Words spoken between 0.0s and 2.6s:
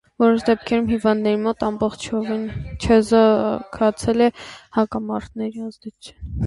Որոշ դեպքերում հիվանդների մոտ ամբողջովին